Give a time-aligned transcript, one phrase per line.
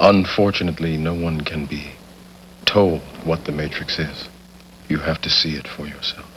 [0.00, 1.92] Unfortunately, no one can be
[2.64, 4.28] told what the Matrix is.
[4.88, 6.28] You have to see it for yourself.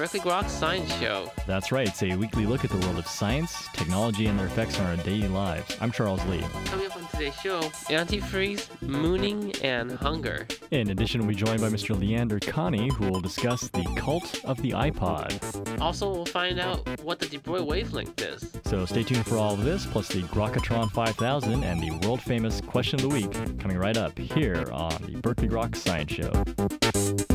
[0.00, 1.30] Berkeley Grok Science Show.
[1.46, 1.86] That's right.
[1.86, 4.96] It's a weekly look at the world of science, technology, and their effects on our
[5.04, 5.76] daily lives.
[5.78, 6.42] I'm Charles Lee.
[6.64, 7.60] Coming up on today's show,
[7.90, 10.46] antifreeze, mooning, and hunger.
[10.70, 12.00] In addition, we'll be joined by Mr.
[12.00, 15.78] Leander Kahney, who will discuss the cult of the iPod.
[15.82, 18.50] Also, we'll find out what the De Broglie wavelength is.
[18.64, 22.62] So stay tuned for all of this, plus the Grokatron 5000 and the world famous
[22.62, 27.29] question of the week coming right up here on the Berkeley Grok Science Show.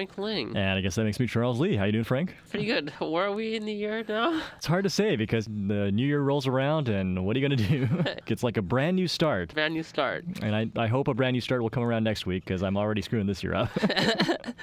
[0.00, 0.56] Frank Ling.
[0.56, 1.76] And I guess that makes me Charles Lee.
[1.76, 2.34] How you doing, Frank?
[2.70, 2.90] Good.
[3.00, 4.40] Where are we in the year now?
[4.56, 7.58] It's hard to say because the new year rolls around, and what are you going
[7.58, 8.04] to do?
[8.28, 9.52] it's like a brand new start.
[9.52, 10.24] Brand new start.
[10.40, 12.76] And I, I hope a brand new start will come around next week because I'm
[12.76, 13.70] already screwing this year up.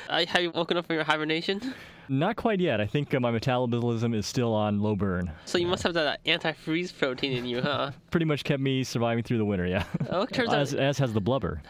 [0.09, 1.73] Uh, have you woken up from your hibernation?
[2.07, 2.79] Not quite yet.
[2.79, 5.31] I think uh, my metabolism is still on low burn.
[5.43, 7.91] So you must have that antifreeze protein in you, huh?
[8.09, 9.83] Pretty much kept me surviving through the winter, yeah.
[10.09, 11.61] Oh, it turns out as, as has the blubber.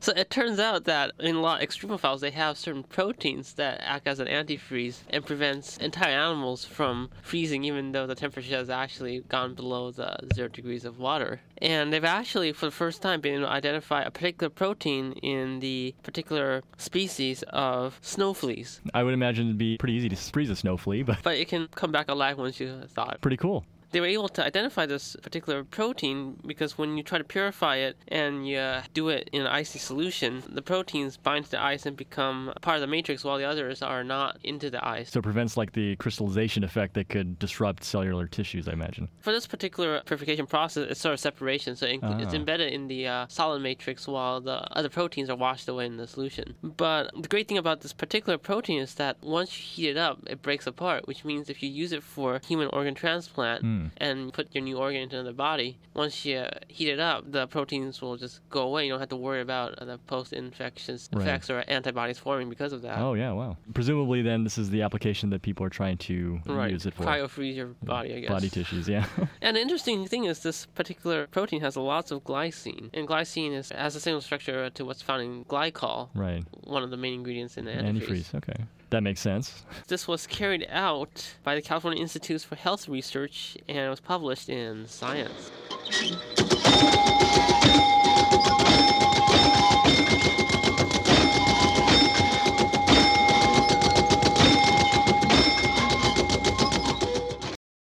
[0.00, 3.80] So it turns out that in a lot of extremophiles, they have certain proteins that
[3.84, 8.70] act as an antifreeze and prevents entire animals from freezing, even though the temperature has
[8.70, 11.40] actually gone below the zero degrees of water.
[11.58, 15.60] And they've actually, for the first time, been able to identify a particular protein in
[15.60, 18.80] the particular species of snow fleas.
[18.94, 21.48] I would imagine it'd be pretty easy to freeze a snow flea, but But it
[21.48, 23.20] can come back alive once you thaw it.
[23.20, 23.64] pretty cool.
[23.92, 27.96] They were able to identify this particular protein because when you try to purify it
[28.08, 31.86] and you uh, do it in an icy solution, the proteins bind to the ice
[31.86, 35.10] and become part of the matrix while the others are not into the ice.
[35.10, 39.08] So it prevents like the crystallization effect that could disrupt cellular tissues, I imagine.
[39.20, 42.36] For this particular purification process, it's sort of separation, so it, it's Ah.
[42.36, 46.06] embedded in the uh, solid matrix while the other proteins are washed away in the
[46.06, 46.54] solution.
[46.62, 50.18] But the great thing about this particular protein is that once you heat it up,
[50.28, 53.86] it breaks apart, which means if you use it for human organ transplant Hmm.
[53.96, 57.46] and put your new organ into the body, once you uh, heat it up, the
[57.46, 58.84] proteins will just go away.
[58.86, 61.22] You don't have to worry about uh, the post-infectious Right.
[61.22, 62.98] effects or antibodies forming because of that.
[62.98, 63.56] Oh, yeah, wow.
[63.74, 67.04] Presumably, then, this is the application that people are trying to Right, use it for.
[67.04, 68.30] cryo-freeze your body, I guess.
[68.30, 69.06] Body tissues, yeah.
[69.42, 73.70] And the interesting thing is this particular protein has lots of glycine, and glycine is
[73.70, 76.44] has a similar structure to what's found in glycol, right.
[76.64, 78.00] one of the main ingredients in antifreeze.
[78.32, 78.64] Antifreeze, okay.
[78.90, 79.64] That makes sense.
[79.86, 84.48] This was carried out by the California Institutes for Health Research, and it was published
[84.48, 85.52] in Science.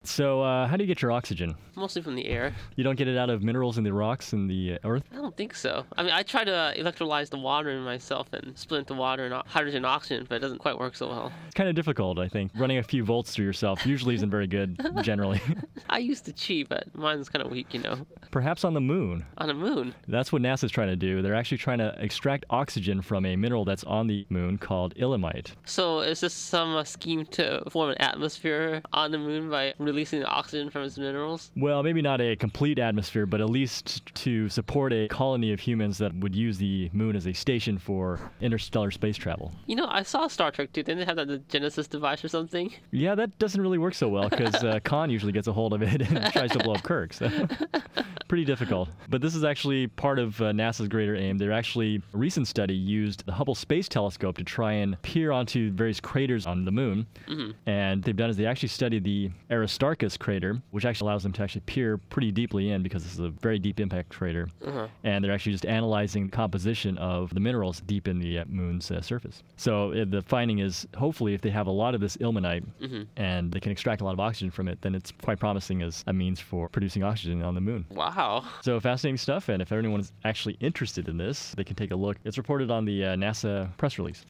[0.04, 1.54] So, uh, how do you get your oxygen?
[1.74, 2.54] Mostly from the air.
[2.74, 5.04] You don't get it out of minerals in the rocks in the uh, earth?
[5.10, 5.86] I don't think so.
[5.96, 9.42] I mean, I try to electrolyze the water in myself and split the water and
[9.46, 11.32] hydrogen and oxygen, but it doesn't quite work so well.
[11.46, 12.50] It's kind of difficult, I think.
[12.54, 15.40] Running a few volts through yourself usually isn't very good, generally.
[15.88, 18.06] I used to cheat, but mine's kind of weak, you know.
[18.30, 19.24] Perhaps on the moon.
[19.38, 19.94] On the moon.
[20.08, 21.22] That's what NASA's trying to do.
[21.22, 25.52] They're actually trying to extract oxygen from a mineral that's on the moon called ilmenite.
[25.64, 30.20] So is this some uh, scheme to form an atmosphere on the moon by releasing
[30.20, 31.50] the oxygen from its minerals?
[31.56, 35.98] Well, maybe not a complete atmosphere, but at least to support a colony of humans
[35.98, 39.52] that would use the moon as a station for interstellar space travel.
[39.66, 40.82] You know, I saw Star Trek too.
[40.82, 42.72] Didn't they have that the Genesis device or something?
[42.96, 45.82] Yeah, that doesn't really work so well because uh, Khan usually gets a hold of
[45.82, 47.12] it and tries to blow up Kirk.
[47.12, 47.28] So.
[48.28, 48.88] Pretty difficult.
[49.08, 51.38] But this is actually part of uh, NASA's greater aim.
[51.38, 55.70] They're actually, a recent study used the Hubble Space Telescope to try and peer onto
[55.72, 57.06] various craters on the moon.
[57.28, 57.50] Mm-hmm.
[57.68, 61.42] And they've done is they actually studied the Aristarchus crater, which actually allows them to
[61.42, 64.48] actually peer pretty deeply in because this is a very deep impact crater.
[64.66, 64.88] Uh-huh.
[65.04, 68.90] And they're actually just analyzing the composition of the minerals deep in the uh, moon's
[68.90, 69.42] uh, surface.
[69.56, 73.02] So uh, the finding is hopefully if they have a lot of this ilmenite Mm-hmm.
[73.16, 76.04] and they can extract a lot of oxygen from it, then it's quite promising as
[76.06, 77.84] a means for producing oxygen on the moon.
[77.90, 78.15] Wow.
[78.62, 81.96] So fascinating stuff, and if anyone is actually interested in this, they can take a
[81.96, 82.16] look.
[82.24, 84.24] It's reported on the uh, NASA press release.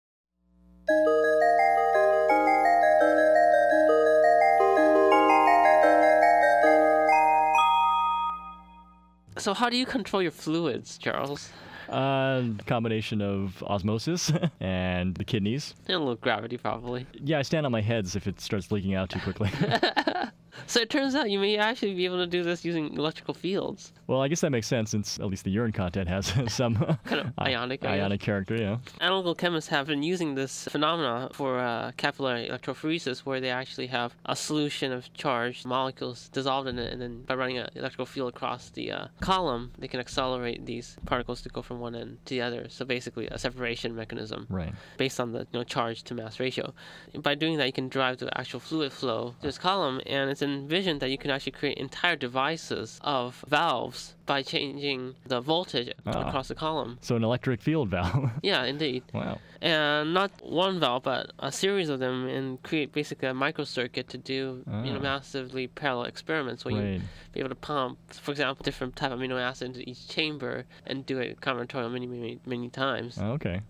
[9.38, 11.52] So how do you control your fluids, Charles?
[11.88, 15.74] Uh, combination of osmosis and the kidneys.
[15.86, 17.06] And a little gravity, probably.
[17.12, 19.50] Yeah, I stand on my heads if it starts leaking out too quickly.
[20.66, 23.92] So it turns out you may actually be able to do this using electrical fields.
[24.06, 26.74] well, I guess that makes sense since at least the urine content has some
[27.04, 28.56] Kind of ionic, I ionic character.
[28.56, 28.78] Yeah.
[29.00, 34.14] Analytical chemists have been using this phenomena for uh, capillary electrophoresis, where they actually have
[34.24, 38.28] a solution of charged molecules dissolved in it, and then by running an electrical field
[38.34, 42.34] across the uh, column, they can accelerate these particles to go from one end to
[42.34, 42.66] the other.
[42.68, 44.72] So basically, a separation mechanism Right.
[44.96, 46.72] based on the you know, charge to mass ratio.
[47.14, 50.42] By doing that, you can drive the actual fluid flow to this column, and it's
[50.50, 56.26] envisioned that you can actually create entire devices of valves by changing the voltage Ah.
[56.28, 56.98] across the column.
[57.00, 58.30] So an electric field valve.
[58.42, 59.02] Yeah, indeed.
[59.12, 59.38] wow.
[59.60, 64.18] And not one valve, but a series of them, and create basically a microcircuit to
[64.18, 65.12] do you know Ah.
[65.12, 67.00] massively parallel experiments where you
[67.32, 71.06] be able to pump, for example, different type of amino acid into each chamber and
[71.06, 73.18] do it combinatorial many, many, many times.
[73.18, 73.60] Okay.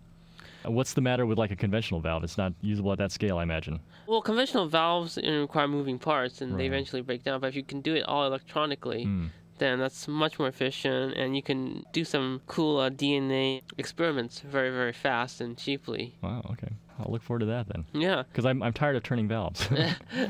[0.67, 2.25] Uh, What's the matter with like a conventional valve?
[2.25, 3.81] It's not usable at that scale, I imagine.
[4.07, 7.41] Well, conventional valves require moving parts, and they eventually break down.
[7.41, 9.27] But if you can do it all electronically, Hmm.
[9.59, 14.71] then that's much more efficient, and you can do some cool uh, DNA experiments very,
[14.71, 16.15] very fast and cheaply.
[16.23, 16.43] Wow.
[16.53, 16.69] Okay.
[16.99, 17.85] I'll look forward to that then.
[17.93, 18.23] Yeah.
[18.31, 19.69] Because I'm, I'm tired of turning valves.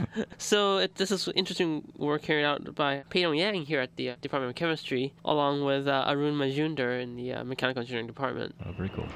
[0.39, 4.15] So it, this is interesting work carried out by Peidong Yang here at the uh,
[4.21, 8.55] Department of Chemistry, along with uh, Arun Majumdar in the uh, Mechanical Engineering Department.
[8.67, 9.07] oh, very cool.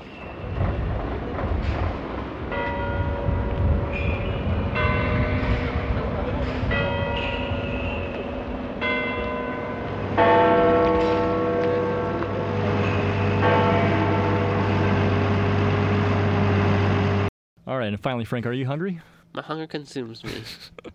[17.81, 19.01] Right, and finally, Frank, are you hungry?
[19.33, 20.33] My hunger consumes me.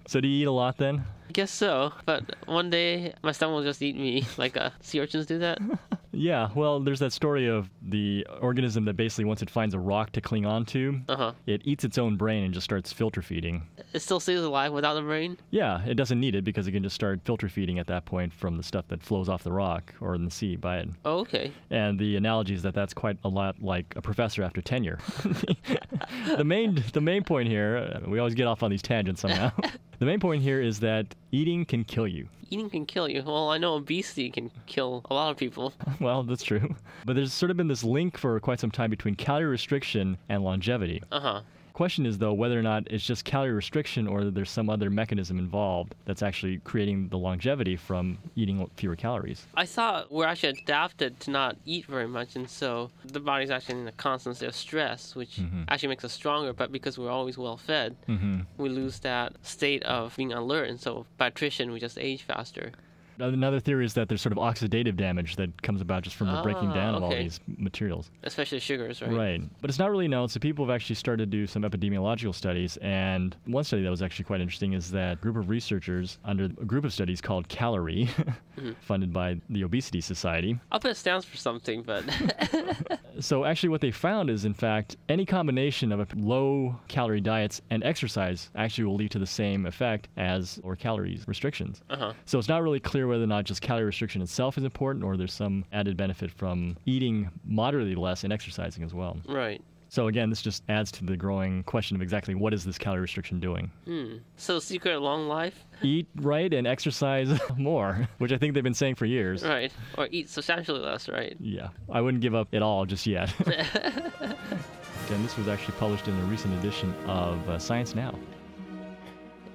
[0.07, 1.03] So do you eat a lot then?
[1.29, 4.99] I guess so, but one day my stomach will just eat me, like uh, sea
[5.01, 5.57] urchins do that.
[6.15, 10.11] Yeah, well, there's that story of the organism that basically, once it finds a rock
[10.13, 11.31] to cling onto, Uh huh.
[11.45, 13.63] it eats its own brain and just starts filter feeding.
[13.93, 15.37] It still stays alive without the brain.
[15.51, 18.33] Yeah, it doesn't need it because it can just start filter feeding at that point
[18.33, 20.89] from the stuff that flows off the rock or in the sea by it.
[21.05, 21.51] Oh, okay.
[21.69, 24.99] And the analogy is that that's quite a lot like a professor after tenure.
[26.37, 29.51] the main the main point here, uh, we always get off on these tangents somehow.
[29.99, 32.27] the main point here is that eating can kill you.
[32.49, 33.23] Eating can kill you.
[33.25, 35.73] Well, I know obesity can kill a lot of people.
[35.99, 36.75] Well, that's true.
[37.05, 40.43] But there's sort of been this link for quite some time between calorie restriction and
[40.43, 41.01] longevity.
[41.11, 41.41] Uh huh.
[41.75, 45.37] Question is though whether or not it's just calorie restriction or there's some other mechanism
[45.37, 49.45] involved that's actually creating the longevity from eating fewer calories.
[49.55, 53.81] I thought we're actually adapted to not eat very much, and so the body's actually
[53.81, 55.65] in a constant state of stress, which Mhm.
[55.67, 56.53] actually makes us stronger.
[56.53, 58.43] But because we're always well fed, Mm-hmm.
[58.57, 62.71] we lose that state of being alert, and so by attrition, we just age faster.
[63.17, 66.41] Another theory is that there's sort of oxidative damage that comes about just from the
[66.41, 67.23] breaking Ah, down of all okay.
[67.23, 68.09] these materials.
[68.23, 69.11] Especially sugars, right?
[69.11, 69.41] Right.
[69.61, 70.27] But it's not really known.
[70.29, 72.77] So people have actually started to do some epidemiological studies.
[72.81, 76.49] And one study that was actually quite interesting is that group of researchers under a
[76.49, 78.09] group of studies called CALERIE,
[78.57, 78.75] Mhm.
[78.81, 80.57] funded by the Obesity Society.
[80.71, 82.03] I'll put it stands for something, but
[83.19, 87.61] So actually what they found is in fact any combination of a low calorie diets
[87.69, 91.81] and exercise actually will lead to the same effect as or calories restrictions.
[91.89, 92.13] uh huh.
[92.25, 95.17] So it's not really clear whether or not just calorie restriction itself is important or
[95.17, 99.17] there's some added benefit from eating moderately less and exercising as well.
[99.27, 99.61] Right.
[99.95, 102.99] So again, this just adds to the growing question of exactly what is this calorie
[102.99, 103.71] restriction doing?
[103.85, 104.17] Hmm.
[104.35, 108.95] So secret long life, Eat right and exercise more, which I think they've been saying
[108.95, 109.41] for years.
[109.41, 109.71] right?
[109.97, 111.37] Or eat substantially less, right?
[111.39, 113.33] Yeah, I wouldn't give up at all just yet.
[113.47, 118.19] and this was actually published in a recent edition of uh, Science Now.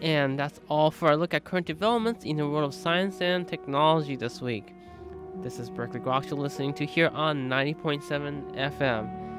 [0.01, 3.47] And that's all for our look at current developments in the world of science and
[3.47, 4.73] technology this week.
[5.43, 9.30] This is Berkeley Grok you're listening to here on 90.7 FM.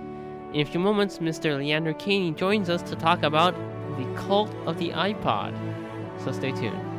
[0.53, 1.57] In a few moments, Mr.
[1.57, 3.55] Leander Kahney joins us to talk about
[3.97, 5.57] the cult of the iPod.
[6.21, 6.90] So stay tuned.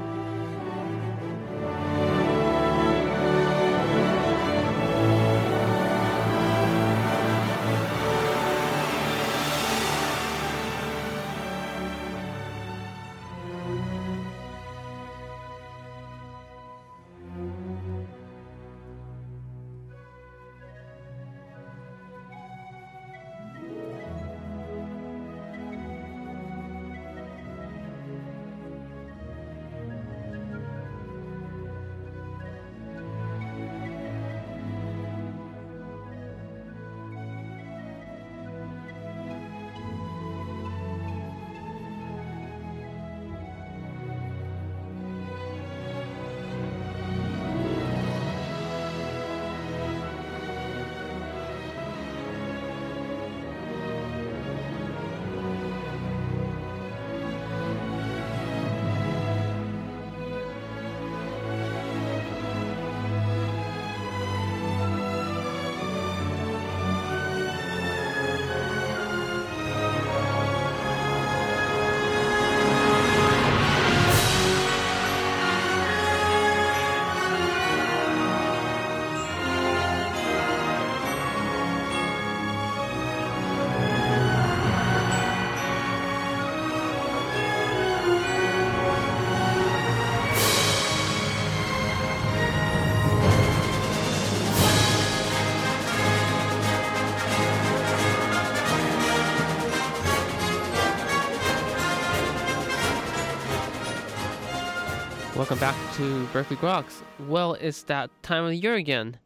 [105.53, 107.03] Welcome back to Berkeley Groks.
[107.29, 109.19] Well, it's that time of the year again.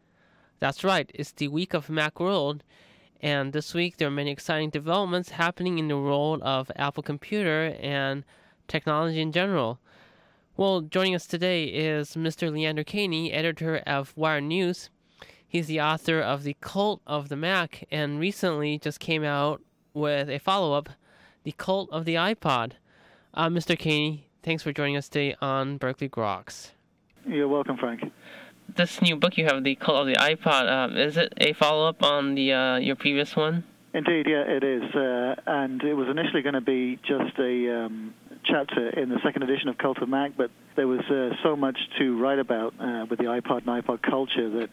[0.59, 2.62] That's right, it's the week of Macworld,
[3.21, 7.76] and this week there are many exciting developments happening in the world of Apple Computer
[7.78, 8.25] and
[8.66, 9.78] technology in general.
[10.56, 12.52] Well, joining us today is Mr.
[12.52, 14.90] Leander Kahney, editor of Wired News.
[15.47, 19.62] He's the author of The Cult of the Mac, and recently just came out
[19.95, 20.88] with a follow up,
[21.45, 22.73] The Cult of the iPod.
[23.33, 23.78] Uh, Mr.
[23.78, 26.71] Kahney, thanks for joining us today on Berkeley Groks.
[27.26, 28.12] You're welcome, Frank.
[28.76, 31.88] This new book you have, The Cult of the iPod, um, is it a follow
[31.88, 33.65] up on the uh, your previous one?
[33.93, 34.83] Indeed, yeah, it is.
[34.95, 39.43] Uh, and it was initially going to be just a um, chapter in the second
[39.43, 43.05] edition of Cult of Mac, but there was uh, so much to write about uh,
[43.11, 44.71] with the iPod and iPod culture that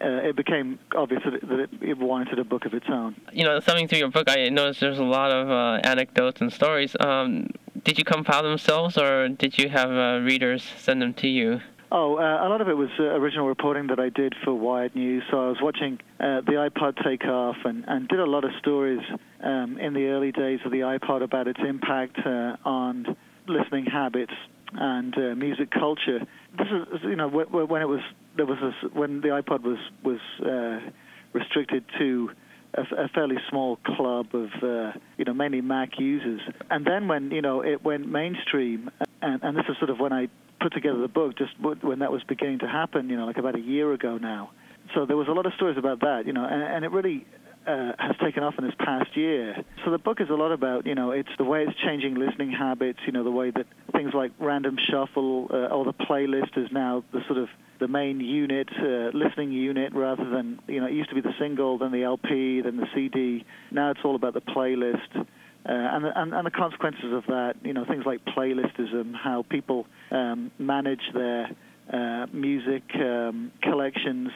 [0.00, 3.14] uh, it became obvious that, it, that it, it, warranted a book of its own.
[3.32, 6.52] You know, thumbing through your book, I noticed there's a lot of uh, anecdotes and
[6.52, 6.96] stories.
[6.98, 7.50] Um,
[7.84, 11.60] did you compile themselves, or did you have uh, readers send them to you?
[11.90, 14.96] Oh, uh, a lot of it was uh, original reporting that I did for Wired
[14.96, 15.22] News.
[15.30, 18.50] So I was watching uh, the iPod take off and, and did a lot of
[18.58, 19.02] stories
[19.42, 22.18] um, in the early days of the iPod about its impact
[22.64, 23.14] on
[23.46, 24.32] listening habits
[24.74, 26.20] and uh, music culture.
[26.56, 28.00] This is, you know, when it was
[28.36, 30.90] there was a, when the iPod was was uh,
[31.32, 32.30] restricted to
[32.74, 37.30] a, a, fairly small club of uh, you know mainly Mac users, and then when
[37.30, 40.28] you know it went mainstream, and, and this is sort of when I
[40.60, 43.56] put together the book, just when that was beginning to happen, you know, like about
[43.56, 44.50] a year ago now.
[44.94, 47.26] So there was a lot of stories about that, you know, and, and it really
[47.66, 49.56] uh, has taken off in this past year.
[49.84, 52.50] So the book is a lot about, you know, it's the way it's changing listening
[52.50, 56.70] habits, you know, the way that things like random shuffle uh, or the playlist is
[56.72, 60.92] now the sort of the main unit, uh, listening unit, rather than, you know, it
[60.92, 63.44] used to be the single, then the LP, then the CD.
[63.70, 65.16] Now it's all about the playlist.
[65.16, 65.24] Uh,
[65.64, 70.50] and, and, and the consequences of that, you know, things like playlistism, how people um,
[70.58, 71.50] manage their
[71.92, 74.30] uh, music um, collections,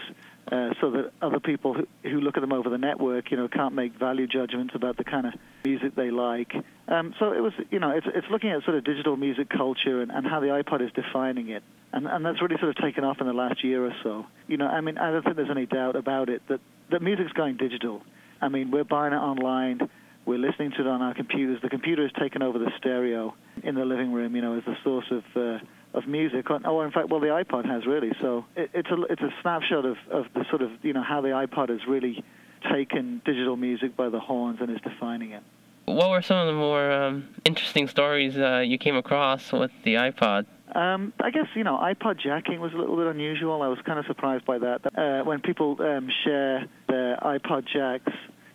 [0.50, 3.48] uh, so that other people who, who look at them over the network, you know,
[3.48, 5.34] can't make value judgments about the kind of
[5.64, 6.52] music they like.
[6.86, 10.00] Um, so it was, you know, it's, it's looking at sort of digital music culture
[10.00, 11.64] and, and how the iPod is defining it.
[11.92, 14.26] And, and that's really sort of taken off in the last year or so.
[14.46, 16.60] You know, I mean, I don't think there's any doubt about it that,
[16.90, 18.02] that music's going digital.
[18.40, 19.80] I mean, we're buying it online.
[20.26, 21.60] We're listening to it on our computers.
[21.62, 24.76] The computer has taken over the stereo in the living room, you know, as the
[24.84, 25.58] source of uh,
[25.96, 26.46] of music.
[26.50, 28.12] Oh, in fact, well, the iPod has really.
[28.20, 31.20] So it, it's a it's a snapshot of, of the sort of you know how
[31.20, 32.22] the iPod has really
[32.70, 35.42] taken digital music by the horns and is defining it.
[35.86, 39.94] What were some of the more um, interesting stories uh, you came across with the
[39.94, 40.46] iPod?
[40.74, 43.62] Um, I guess you know iPod jacking was a little bit unusual.
[43.62, 44.80] I was kind of surprised by that.
[44.96, 48.12] Uh, when people um, share their iPod jacks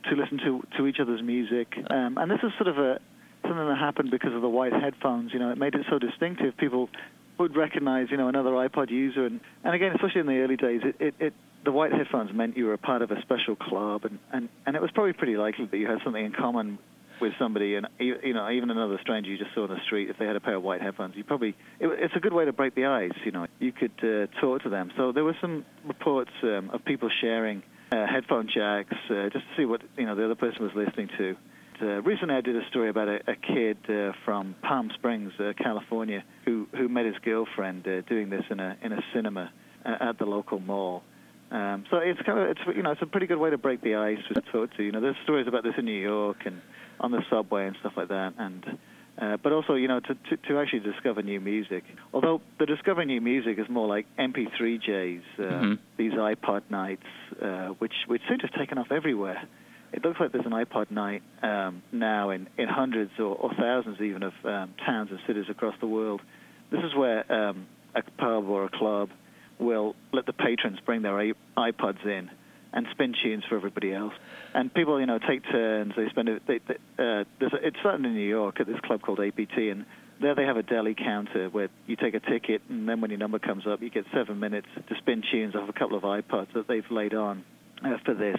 [0.09, 2.99] to listen to to each other's music, um, and this is sort of a
[3.43, 5.33] something that happened because of the white headphones.
[5.33, 6.55] You know, it made it so distinctive.
[6.57, 6.89] People
[7.41, 9.25] would recognize, you know, another iPod user.
[9.25, 11.33] And, and again, especially in the early days, it, it, it
[11.63, 14.75] the white headphones meant you were a part of a special club, and, and, and
[14.75, 16.79] it was probably pretty likely that you had something in common
[17.19, 20.17] with somebody, and you know, even another stranger you just saw on the street, if
[20.17, 22.51] they had a pair of white headphones, you probably it, it's a good way to
[22.51, 23.11] break the ice.
[23.23, 24.91] You know, you could uh, talk to them.
[24.97, 29.51] So there were some reports um, of people sharing uh, headphone jacks uh, just to
[29.55, 31.35] see what you know the other person was listening to
[31.81, 35.53] uh, recently I did a story about a, a kid uh, from Palm Springs, uh,
[35.57, 39.51] California, who who met his girlfriend uh, doing this in a in a cinema
[39.85, 41.03] uh, at the local mall.
[41.51, 43.81] Um, so it's kind of it's you know it's a pretty good way to break
[43.81, 44.81] the ice with photo.
[44.81, 46.61] You know, there's stories about this in New York and
[46.99, 48.77] on the subway and stuff like that, and.
[49.21, 51.83] Uh, but also, you know, to, to, to actually discover new music.
[52.13, 55.73] Although the discovering new music is more like MP3Js, uh, mm-hmm.
[55.97, 57.05] these iPod nights,
[57.39, 59.43] uh, which which seem to have taken off everywhere
[59.93, 63.99] it looks like there's an iPod night um, now in, in hundreds or, or thousands
[64.01, 66.21] even of um, towns and cities across the world.
[66.71, 69.09] This is where um, a pub or a club
[69.59, 72.31] will let the patrons bring their iPods in
[72.73, 74.13] and spin tunes for everybody else.
[74.53, 75.93] And people, you know, take turns.
[75.95, 76.29] They spend.
[76.47, 79.85] They, they, uh, a, it's starting in New York at this club called APT, and
[80.21, 83.19] there they have a deli counter where you take a ticket, and then when your
[83.19, 86.53] number comes up, you get seven minutes to spin tunes off a couple of iPods
[86.53, 87.43] that they've laid on
[87.83, 88.37] uh, for this.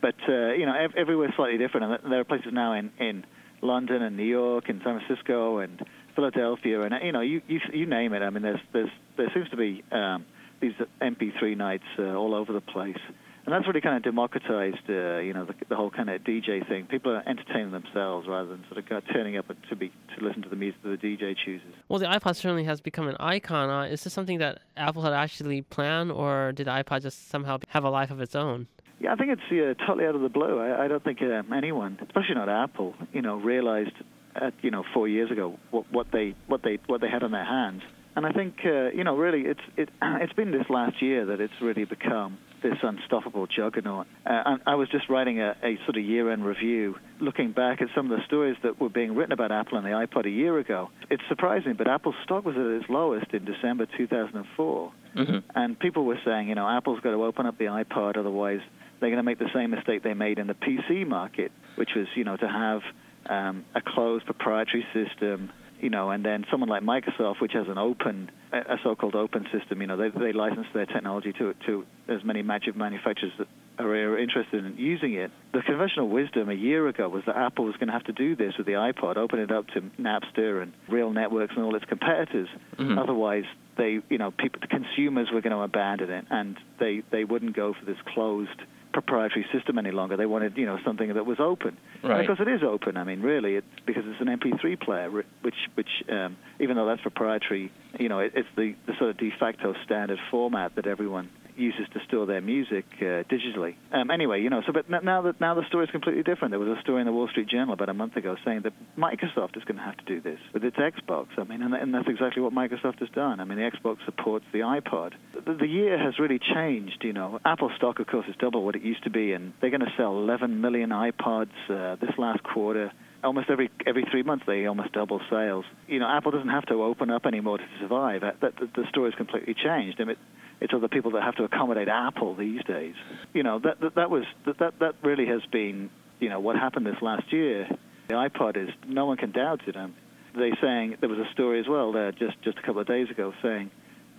[0.00, 3.24] But uh, you know, ev- everywhere's slightly different, and there are places now in in
[3.62, 5.82] London and New York and San Francisco and
[6.14, 8.22] Philadelphia, and you know, you you, you name it.
[8.22, 10.24] I mean, there's there's there seems to be um,
[10.60, 12.98] these MP3 nights uh, all over the place.
[13.46, 16.66] And that's really kind of democratized, uh, you know, the, the, whole kind of DJ
[16.68, 16.86] thing.
[16.86, 20.24] People are entertaining themselves rather than sort of kind of turning up to be to
[20.24, 21.72] listen to the music that the DJ chooses.
[21.88, 23.70] Well, the iPod certainly has become an icon.
[23.70, 27.82] Uh, is this something that Apple had actually planned, or did iPod just somehow have
[27.82, 28.68] a life of its own?
[29.00, 30.60] Yeah, I think it's uh, totally out of the blue.
[30.60, 33.92] I, I don't think um, anyone, especially not Apple, you know, realized,
[34.36, 37.32] at, you know, four years ago what, what they what they what they had on
[37.32, 37.82] their hands.
[38.14, 41.40] And I think uh, you know, really, it's it it's been this last year that
[41.40, 44.06] it's really become this unstoppable juggernaut.
[44.26, 47.88] Uh, and I was just writing a, a sort of year-end review, looking back at
[47.94, 50.58] some of the stories that were being written about Apple and the iPod a year
[50.58, 50.90] ago.
[51.08, 55.38] It's surprising, but Apple's stock was at its lowest in December 2004, Mm-hmm.
[55.56, 58.60] and people were saying, you know, Apple's got to open up the iPod, otherwise
[59.00, 62.06] they're going to make the same mistake they made in the PC market, which was,
[62.14, 62.82] you know, to have
[63.28, 67.78] um, a closed proprietary system, you know, and then someone like Microsoft, which has an
[67.78, 72.22] open, a so-called open system, you know, they, they license their technology to to as
[72.24, 73.46] many magic manufacturers that
[73.78, 75.30] are interested in using it.
[75.54, 78.36] The conventional wisdom a year ago was that Apple was going to have to do
[78.36, 81.86] this with the iPod, open it up to Napster and Real Networks and all its
[81.86, 82.48] competitors.
[82.76, 82.98] Mhm.
[82.98, 83.44] Otherwise,
[83.78, 87.56] they, you know, people, the consumers were going to abandon it, and they they wouldn't
[87.56, 88.60] go for this closed
[88.92, 90.16] proprietary system any longer.
[90.16, 91.76] They wanted, you know, something that was open.
[92.02, 92.20] Right.
[92.20, 92.96] of course, it is open.
[92.96, 97.02] I mean, really, it's because it's an MP3 player, which, which, um, even though that's
[97.02, 101.30] proprietary, you know, it, it's the, the sort of de facto standard format that everyone
[101.60, 103.76] uses to store their music uh, digitally.
[103.92, 106.52] Um, anyway, you know, so but now that now the story is completely different.
[106.52, 108.72] There was a story in the Wall Street Journal about a month ago saying that
[108.96, 111.26] Microsoft is going to have to do this with its Xbox.
[111.38, 113.40] I mean, and, and that's exactly what Microsoft has done.
[113.40, 115.12] I mean, the Xbox supports the iPod.
[115.34, 117.02] The, the year has really changed.
[117.02, 119.70] You know, Apple stock, of course, is double what it used to be, and they're
[119.70, 122.92] going to sell 11 million iPods uh, this last quarter
[123.22, 125.64] almost every every three months they almost double sales.
[125.86, 128.22] You know, Apple doesn't have to open up anymore to survive.
[128.22, 130.00] That, that, the story's completely changed.
[130.00, 130.16] I mean,
[130.60, 132.94] it's other people that have to accommodate Apple these days.
[133.32, 136.56] You know, that that, that was that, that that really has been you know what
[136.56, 137.68] happened this last year.
[138.08, 139.76] The iPod is no one can doubt it.
[139.76, 139.94] Um,
[140.34, 143.10] they saying there was a story as well there just just a couple of days
[143.10, 143.70] ago saying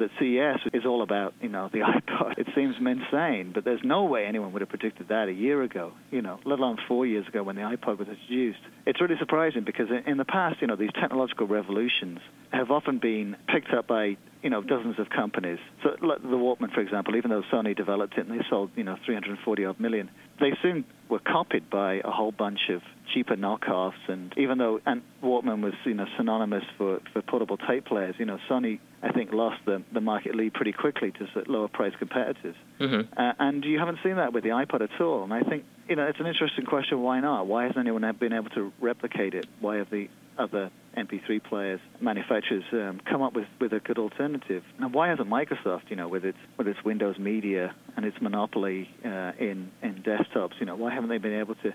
[0.01, 2.37] that CES is all about, you know, the iPod.
[2.37, 5.93] It seems insane, but there's no way anyone would have predicted that a year ago,
[6.09, 8.59] you know, let alone four years ago when the iPod was introduced.
[8.85, 12.19] It's really surprising because in the past, you know, these technological revolutions
[12.51, 15.59] have often been picked up by, you know, dozens of companies.
[15.83, 18.97] So the Walkman, for example, even though Sony developed it and they sold, you know,
[19.05, 20.09] 340 odd million,
[20.41, 22.81] they soon were copied by a whole bunch of
[23.13, 24.07] cheaper knockoffs.
[24.07, 28.25] And even though and Walkman was, you know, synonymous for, for portable tape players, you
[28.25, 32.55] know, Sony, I think, lost the, the market lead pretty quickly to lower price competitors.
[32.79, 33.13] Mm-hmm.
[33.15, 35.23] Uh, and you haven't seen that with the iPod at all.
[35.23, 37.01] And I think, you know, it's an interesting question.
[37.01, 37.47] Why not?
[37.47, 39.45] Why hasn't anyone been able to replicate it?
[39.59, 44.63] Why have the other MP3 players, manufacturers, um, come up with, with a good alternative?
[44.79, 48.89] And why hasn't Microsoft, you know, with its with its Windows Media and its monopoly
[49.05, 51.73] uh, in in desktops, you know, why haven't they been able to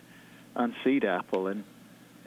[0.55, 1.47] unseat Apple?
[1.49, 1.65] And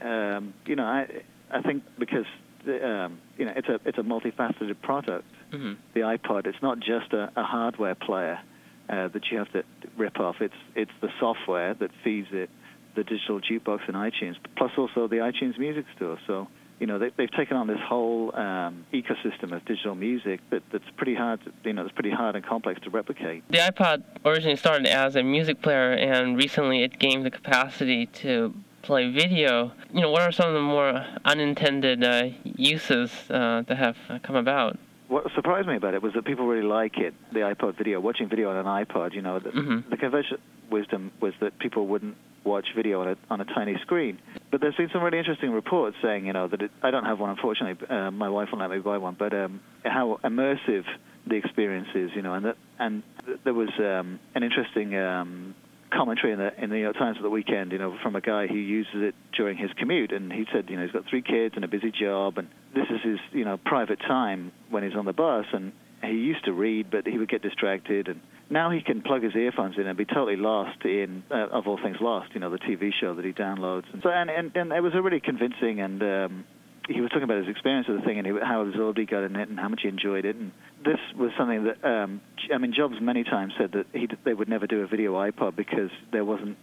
[0.02, 2.25] um, you know, I I think because
[2.65, 5.73] the, um, you know it's a it's a multifaceted product Mm-hmm.
[5.95, 6.45] the iPod.
[6.45, 8.39] It's not just a, a hardware player
[8.88, 9.63] uh, that you have to
[9.97, 10.36] rip off.
[10.41, 12.52] It's it's the software that feeds it,
[12.95, 16.19] the digital jukebox and iTunes, plus also the iTunes Music Store.
[16.28, 16.47] So
[16.79, 20.89] you know they, they've taken on this whole um, ecosystem of digital music that, that's
[20.97, 21.43] pretty hard.
[21.43, 23.43] To, you know, it's pretty hard and complex to replicate.
[23.49, 28.53] The iPod originally started as a music player, and recently it gained the capacity to
[28.81, 29.71] play video.
[29.93, 34.19] You know, what are some of the more unintended uh, uses uh, that have uh,
[34.19, 34.77] come about?
[35.09, 38.29] What surprised me about it was that people really like it, the iPod video, watching
[38.29, 39.13] video on an iPod.
[39.13, 39.89] You know, the, Mhm.
[39.89, 40.39] the conventional
[40.69, 44.19] wisdom was that people wouldn't watch video on a, on a tiny screen.
[44.52, 47.19] But there's been some really interesting reports saying, you know, that it, I don't have
[47.19, 47.88] one, unfortunately.
[47.88, 50.86] Uh, my wife won't let me buy one, but um, how immersive
[51.28, 55.56] the experience is, you know, and that and th- there was um, an interesting um,
[55.91, 58.21] commentary in the in the New York Times at the weekend, you know, from a
[58.21, 61.21] guy who uses it during his commute, and he said, you know, he's got three
[61.21, 64.95] kids and a busy job, and this is his, you know, private time when he's
[64.95, 65.71] on the bus, and
[66.03, 69.35] he used to read, but he would get distracted, and now he can plug his
[69.35, 72.57] earphones in and be totally lost in, uh, of all things, Lost, you know, the
[72.57, 76.01] TV show that he downloads, and so and and, and it was really convincing and.
[76.01, 76.45] Um,
[76.88, 79.23] he was talking about his experience with the thing and he, how absorbed he got
[79.23, 80.35] in it and how much he enjoyed it.
[80.35, 80.51] And
[80.83, 82.19] this was something that, um,
[82.51, 85.55] I mean, Jobs many times said that he, they would never do a video iPod
[85.55, 86.57] because there wasn't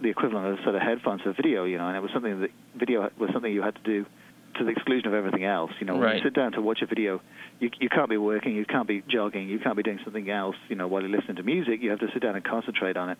[0.00, 2.42] the equivalent of a set of headphones for video, you know, and it was something
[2.42, 4.06] that video was something you had to do
[4.54, 5.72] to the exclusion of everything else.
[5.80, 6.16] You know, when Right.
[6.16, 7.20] you sit down to watch a video,
[7.60, 10.56] you, you can't be working, you can't be jogging, you can't be doing something else,
[10.68, 11.82] you know, while you're listening to music.
[11.82, 13.18] You have to sit down and concentrate on it.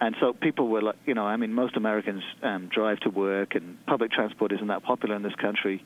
[0.00, 3.54] And so people were, like, you know, I mean, most Americans um, drive to work,
[3.54, 5.84] and public transport isn't that popular in this country.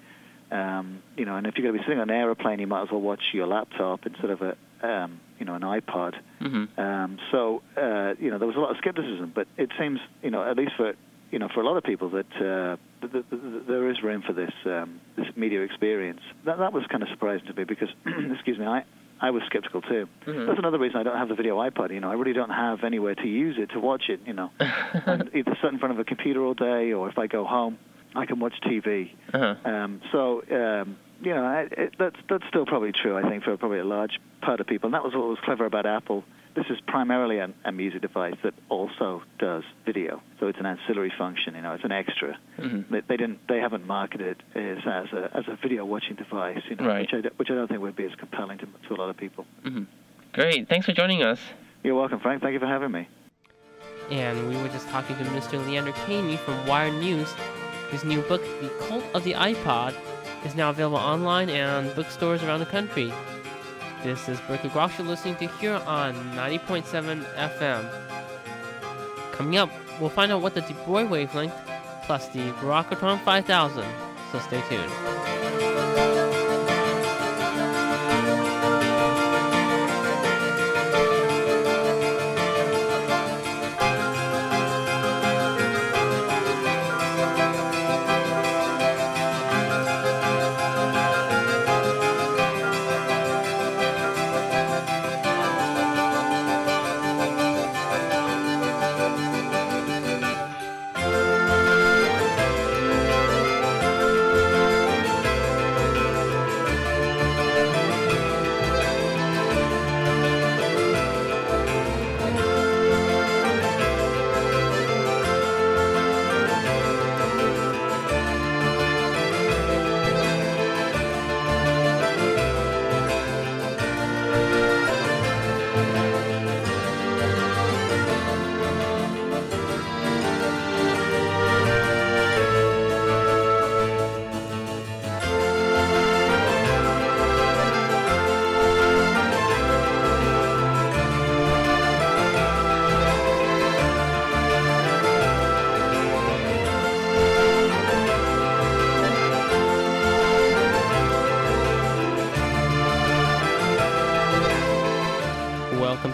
[0.51, 2.83] Um, you know, and if you're going to be sitting on an aeroplane, you might
[2.83, 4.57] as well watch your laptop instead of a,
[4.87, 6.15] um, you know, an iPod.
[6.41, 6.81] Mm-hmm.
[6.81, 10.31] Um, so, uh, you know, there was a lot of skepticism, but it seems, you
[10.31, 10.95] know, at least for,
[11.33, 12.77] you know, for a lot of people that uh,
[13.13, 16.21] th- th- th- there is room for this um, this media experience.
[16.45, 17.89] That that was kind of surprising to me because,
[18.33, 18.85] excuse me, I.
[19.19, 20.07] I was skeptical too.
[20.27, 20.47] Mhm.
[20.47, 21.91] That's another reason I don't have the video iPod.
[21.91, 24.21] You know, I really don't have anywhere to use it to watch it.
[24.27, 27.27] You know, and either sit in front of a computer all day, or if I
[27.27, 27.79] go home,
[28.15, 29.11] I can watch TV.
[29.33, 29.55] uh-huh.
[29.71, 33.17] Um, so, um, you know, it, that's that's still probably true.
[33.17, 35.65] I think for probably a large part of people, and that was what was clever
[35.65, 36.23] about Apple.
[36.57, 41.13] This is primarily a, a music device that also does video, so it's an ancillary
[41.19, 41.55] function.
[41.55, 42.39] You know, it's an extra.
[42.59, 42.93] Mm-hmm.
[42.95, 46.63] They, they didn't, they haven't marketed it as a as a video watching device.
[46.71, 47.01] You know, Right.
[47.03, 49.11] which I d- which I don't think would be as compelling to, to a lot
[49.11, 49.45] of people.
[49.63, 49.83] hmm
[50.33, 50.69] Great.
[50.69, 51.39] Thanks for joining us.
[51.85, 52.41] You're welcome, Frank.
[52.43, 53.07] Thank you for having me.
[54.11, 55.63] And we were just talking to Mr.
[55.67, 57.29] Leander Kahney from Wired News.
[57.91, 59.95] His new book, The Cult of the iPod,
[60.45, 63.13] is now available online and bookstores around the country.
[64.07, 67.25] This is Berkeley Groks you're listening to here on 90.7
[67.59, 69.33] FM.
[69.33, 69.69] Coming up,
[70.01, 71.53] we'll find out what the Broglie wavelength
[72.05, 73.85] plus the Grokatron 5000.
[74.31, 75.26] So stay tuned.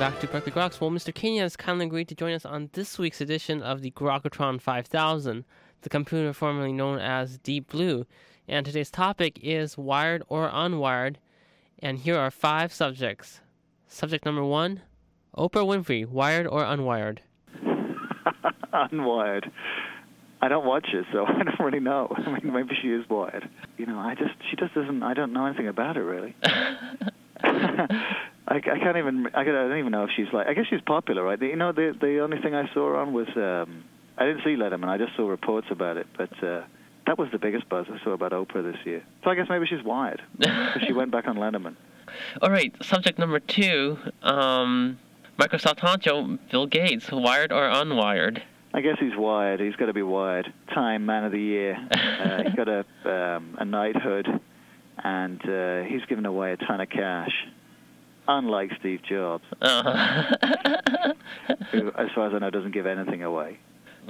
[0.03, 0.81] Back to Berkeley Groks.
[0.81, 1.15] Well, Mr.
[1.15, 5.45] Kahney has kindly agreed to join us on this week's edition of the Grokatron 5000,
[5.83, 8.05] the computer formerly known as Deep Blue.
[8.49, 11.19] And today's topic is wired or unwired.
[11.79, 13.43] And here are five subjects.
[13.87, 14.83] Subject number one
[15.39, 17.19] Oprah Winfrey, wired or unwired?
[18.73, 19.53] Unwired.
[20.41, 22.13] I don't watch her, so I don't really know.
[22.27, 23.49] I mean, maybe she is wired.
[23.79, 25.05] You know, I just she just doesn't.
[25.05, 26.35] I don't know anything about her really.
[28.49, 29.29] I, I can't even.
[29.35, 30.47] I, don't even know if she's like.
[30.47, 31.41] I guess she's popular, right?
[31.41, 33.29] You know, the the only thing I saw her on was.
[33.37, 33.85] um
[34.19, 34.89] I didn't see Letterman.
[34.89, 36.43] I just saw reports about it, but.
[36.43, 36.63] uh
[37.07, 39.03] that was the biggest buzz I saw about Oprah this year.
[39.25, 40.23] So I guess maybe she's wired.
[40.87, 41.75] she went back on Letterman.
[42.41, 42.73] All right.
[42.83, 43.99] Subject number two.
[44.23, 44.99] Um,
[45.39, 48.43] Microsoft honcho Bill Gates, wired or unwired?
[48.75, 49.61] I guess he's wired.
[49.61, 50.53] He's got to be wired.
[50.73, 51.77] Time Man of the Year.
[52.23, 54.29] Uh, he's got a um, a knighthood,
[55.03, 57.33] and uh, he's given away a ton of cash.
[58.29, 60.33] Unlike Steve Jobs, Uh,
[61.73, 63.59] who, as far as I know, doesn't give anything away.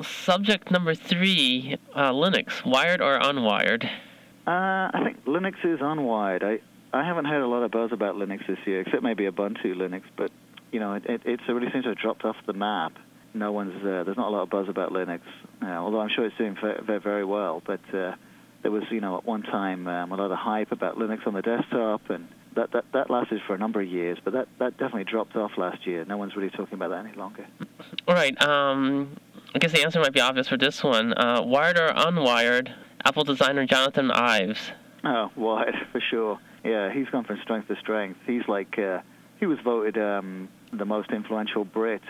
[0.02, 1.76] subject number three.
[1.94, 3.84] Uh, Linux, wired or unwired?
[4.46, 6.42] Uh, I think Linux is unwired.
[6.42, 6.60] I
[6.94, 10.02] I haven't heard a lot of buzz about Linux this year, except maybe Ubuntu Linux.
[10.16, 10.30] But
[10.72, 12.92] you know, it, it, it's really seems to have dropped off the map.
[13.34, 15.20] No one's uh, there's not a lot of buzz about Linux,
[15.62, 17.62] uh, although I'm sure it's doing very very well.
[17.64, 18.14] But uh,
[18.62, 21.32] there was you know at one time um, a lot of hype about Linux on
[21.34, 24.18] the desktop, and that, that that lasted for a number of years.
[24.22, 26.04] But that that definitely dropped off last year.
[26.04, 27.46] No one's really talking about that any longer.
[28.06, 28.40] All right.
[28.42, 29.16] Um,
[29.54, 31.12] I guess the answer might be obvious for this one.
[31.14, 32.72] Uh, wired or unwired?
[33.04, 34.70] Apple designer Jonathan Ives.
[35.04, 36.38] Oh, wired for sure.
[36.64, 38.20] Yeah, he's gone from strength to strength.
[38.26, 39.00] He's like uh,
[39.40, 42.02] he was voted um, the most influential Brit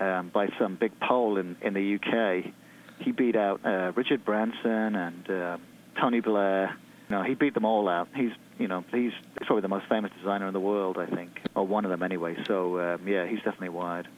[0.00, 2.52] um, by some big poll in in the UK.
[3.00, 5.58] He beat out uh, Richard Branson and uh,
[6.00, 6.76] Tony Blair.
[7.10, 8.08] Know, he beat them all out.
[8.14, 11.66] He's you know he's probably the most famous designer in the world, I think, or
[11.66, 12.36] one of them anyway.
[12.46, 14.08] So um, yeah, he's definitely wired.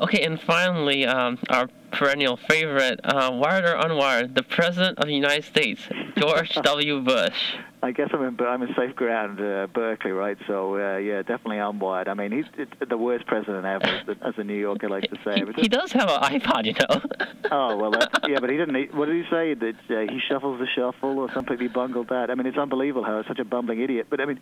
[0.00, 4.34] Okay, and finally, um, our perennial favorite, uh, wired or unwired?
[4.34, 5.82] The President of the United States,
[6.16, 7.00] George W.
[7.00, 7.54] Bush.
[7.82, 10.36] I guess I'm in, I'm in safe ground, uh, Berkeley, right?
[10.46, 12.08] So uh, yeah, definitely I'm wired.
[12.08, 12.44] I mean, he's
[12.86, 15.36] the worst president ever, as, as a New Yorker likes to say.
[15.36, 17.00] He, But he does have an iPod, you know.
[17.52, 18.76] Oh well, that, yeah, but he didn't.
[18.76, 19.54] He, what did he say?
[19.54, 21.58] That uh, he shuffles the shuffle, or something?
[21.58, 22.30] He bungled that.
[22.30, 24.06] I mean, it's unbelievable how he's such a bumbling idiot.
[24.08, 24.40] But I mean,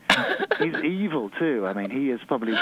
[0.58, 1.64] he's evil too.
[1.66, 2.52] I mean, he is probably.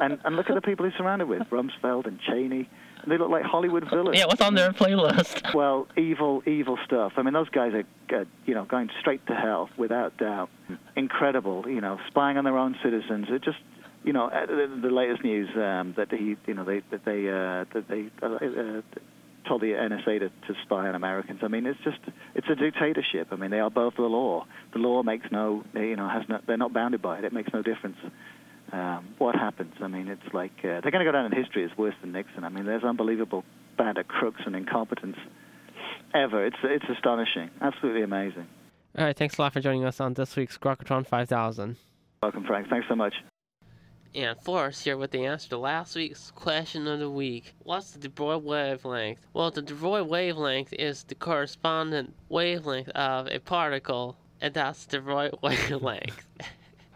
[0.00, 2.70] And and look at the people he's surrounded with: Rumsfeld and Cheney.
[3.06, 4.18] They look like Hollywood villains.
[4.18, 5.42] yeah, what's on their playlist?
[5.54, 7.12] Well, evil, evil stuff.
[7.16, 10.50] I mean, those guys are, uh, you know, going straight to hell without doubt.
[10.96, 13.26] Incredible, you know, spying on their own citizens.
[13.30, 13.58] It just,
[14.02, 17.28] you know, uh, the, the latest news um, that he, you know, they that they
[17.28, 18.82] uh, that they uh, uh,
[19.46, 21.40] told the NSA to, to spy on Americans.
[21.42, 22.00] I mean, it's just
[22.34, 23.28] it's a dictatorship.
[23.30, 24.46] I mean, they are both the law.
[24.72, 27.24] The law makes no, you know, has no, they're not bounded by it.
[27.24, 27.98] It makes no difference
[28.74, 29.74] um, what happens.
[29.80, 32.12] I mean, it's like uh, they're going to go down in history as worse than
[32.12, 32.42] Nixon.
[32.42, 33.44] I mean, there's unbelievable
[33.78, 35.16] band of crooks and incompetence
[36.12, 36.44] ever.
[36.44, 38.46] It's it's astonishing, absolutely amazing.
[38.98, 41.76] All right, thanks a lot for joining us on this week's Grokatron 5000.
[42.22, 42.68] Welcome, Frank.
[42.68, 43.14] Thanks so much.
[44.14, 47.54] And Forrest here with the answer to last week's question of the week.
[47.64, 49.26] What's the de Broglie wavelength?
[49.32, 54.98] Well, the de Broglie wavelength is the correspondent wavelength of a particle, and that's the
[54.98, 56.26] de Broglie wavelength.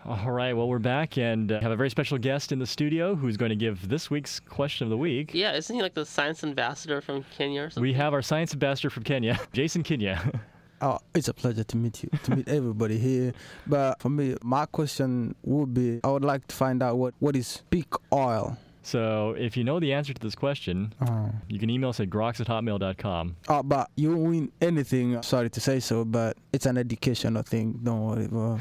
[0.05, 3.15] All right, well, we're back and uh, have a very special guest in the studio
[3.15, 5.33] who's going to give this week's question of the week.
[5.35, 7.83] yeah, isn't he like the science ambassador from Kenya or something?
[7.83, 10.41] We have our science ambassador from Kenya, Jason Kenya.
[10.81, 13.33] Oh, it's a pleasure to meet you, to meet everybody here.
[13.67, 17.35] But for me, my question would be I would like to find out what, what
[17.35, 18.57] is peak oil?
[18.88, 21.31] So if you know the answer to this question, Oh.
[21.48, 23.37] you can email us at grox at hotmail.com.
[23.48, 25.22] Oh, uh, but you won't win anything.
[25.22, 27.79] Sorry to say so, but it's an educational thing.
[27.83, 28.29] Don't worry.
[28.31, 28.61] Well,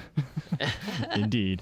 [1.16, 1.62] Indeed.